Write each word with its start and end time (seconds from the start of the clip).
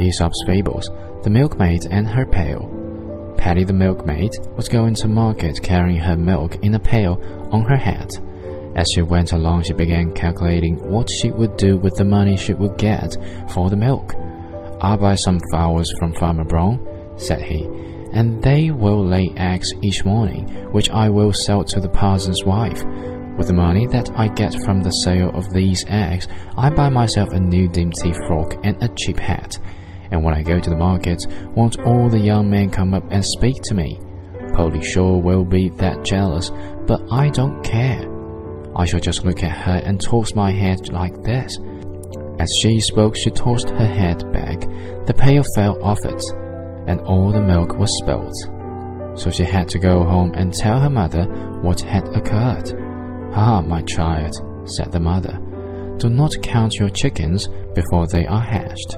Aesop's 0.00 0.42
Fables, 0.46 0.90
The 1.22 1.30
Milkmaid 1.30 1.86
and 1.90 2.08
Her 2.08 2.24
Pail. 2.24 3.34
Patty 3.36 3.64
the 3.64 3.72
milkmaid 3.72 4.32
was 4.56 4.68
going 4.68 4.94
to 4.96 5.08
market 5.08 5.62
carrying 5.62 5.98
her 5.98 6.16
milk 6.16 6.56
in 6.62 6.74
a 6.74 6.78
pail 6.78 7.18
on 7.50 7.62
her 7.62 7.76
head. 7.76 8.10
As 8.76 8.86
she 8.94 9.02
went 9.02 9.32
along, 9.32 9.62
she 9.62 9.72
began 9.72 10.12
calculating 10.12 10.76
what 10.90 11.08
she 11.08 11.30
would 11.30 11.56
do 11.56 11.76
with 11.76 11.94
the 11.96 12.04
money 12.04 12.36
she 12.36 12.52
would 12.52 12.76
get 12.76 13.16
for 13.48 13.70
the 13.70 13.76
milk. 13.76 14.14
I'll 14.80 14.98
buy 14.98 15.14
some 15.14 15.40
fowls 15.50 15.90
from 15.98 16.14
Farmer 16.14 16.44
Brown, 16.44 16.86
said 17.16 17.42
he, 17.42 17.64
and 18.12 18.42
they 18.42 18.70
will 18.70 19.04
lay 19.04 19.32
eggs 19.36 19.72
each 19.82 20.04
morning, 20.04 20.48
which 20.70 20.90
I 20.90 21.08
will 21.08 21.32
sell 21.32 21.64
to 21.64 21.80
the 21.80 21.88
parson's 21.88 22.44
wife. 22.44 22.84
With 23.36 23.46
the 23.46 23.54
money 23.54 23.86
that 23.86 24.10
I 24.16 24.28
get 24.28 24.54
from 24.64 24.82
the 24.82 24.90
sale 24.90 25.30
of 25.30 25.50
these 25.52 25.84
eggs, 25.88 26.28
I 26.58 26.68
buy 26.68 26.90
myself 26.90 27.30
a 27.30 27.40
new 27.40 27.68
dimity 27.68 28.12
frock 28.26 28.54
and 28.64 28.80
a 28.82 28.88
cheap 28.96 29.18
hat. 29.18 29.58
And 30.10 30.24
when 30.24 30.34
I 30.34 30.42
go 30.42 30.58
to 30.58 30.70
the 30.70 30.76
market, 30.76 31.24
won't 31.54 31.80
all 31.80 32.08
the 32.08 32.18
young 32.18 32.50
men 32.50 32.70
come 32.70 32.94
up 32.94 33.04
and 33.10 33.24
speak 33.24 33.62
to 33.64 33.74
me? 33.74 34.00
Polly 34.54 34.82
Shaw 34.82 35.16
will 35.16 35.44
be 35.44 35.68
that 35.70 36.04
jealous, 36.04 36.50
but 36.86 37.00
I 37.12 37.28
don't 37.30 37.62
care. 37.62 38.08
I 38.76 38.84
shall 38.84 39.00
just 39.00 39.24
look 39.24 39.42
at 39.42 39.56
her 39.56 39.82
and 39.84 40.00
toss 40.00 40.34
my 40.34 40.50
head 40.50 40.92
like 40.92 41.22
this. 41.22 41.58
As 42.38 42.50
she 42.60 42.80
spoke, 42.80 43.16
she 43.16 43.30
tossed 43.30 43.70
her 43.70 43.86
head 43.86 44.32
back. 44.32 44.60
The 45.06 45.14
pail 45.16 45.42
fell 45.54 45.82
off 45.82 46.04
it, 46.04 46.22
and 46.86 47.00
all 47.02 47.30
the 47.30 47.40
milk 47.40 47.76
was 47.78 47.96
spilt. 47.98 48.34
So 49.18 49.30
she 49.30 49.44
had 49.44 49.68
to 49.70 49.78
go 49.78 50.04
home 50.04 50.32
and 50.34 50.52
tell 50.52 50.80
her 50.80 50.90
mother 50.90 51.24
what 51.62 51.80
had 51.80 52.08
occurred. 52.16 52.72
Ah, 53.34 53.60
my 53.60 53.82
child, 53.82 54.34
said 54.64 54.90
the 54.90 55.00
mother, 55.00 55.38
do 55.98 56.08
not 56.08 56.40
count 56.42 56.74
your 56.76 56.88
chickens 56.88 57.48
before 57.74 58.06
they 58.06 58.26
are 58.26 58.40
hatched. 58.40 58.96